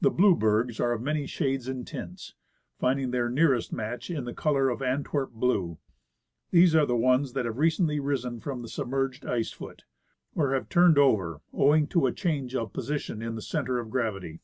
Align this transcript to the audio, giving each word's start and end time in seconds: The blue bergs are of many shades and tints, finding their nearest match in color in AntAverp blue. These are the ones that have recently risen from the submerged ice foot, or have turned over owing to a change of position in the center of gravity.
The 0.00 0.10
blue 0.10 0.34
bergs 0.34 0.80
are 0.80 0.90
of 0.90 1.02
many 1.02 1.24
shades 1.24 1.68
and 1.68 1.86
tints, 1.86 2.34
finding 2.80 3.12
their 3.12 3.30
nearest 3.30 3.72
match 3.72 4.10
in 4.10 4.34
color 4.34 4.72
in 4.72 4.78
AntAverp 4.78 5.30
blue. 5.30 5.78
These 6.50 6.74
are 6.74 6.84
the 6.84 6.96
ones 6.96 7.32
that 7.34 7.44
have 7.44 7.58
recently 7.58 8.00
risen 8.00 8.40
from 8.40 8.62
the 8.62 8.68
submerged 8.68 9.24
ice 9.24 9.52
foot, 9.52 9.84
or 10.34 10.52
have 10.54 10.68
turned 10.68 10.98
over 10.98 11.42
owing 11.52 11.86
to 11.90 12.08
a 12.08 12.12
change 12.12 12.56
of 12.56 12.72
position 12.72 13.22
in 13.22 13.36
the 13.36 13.40
center 13.40 13.78
of 13.78 13.88
gravity. 13.88 14.40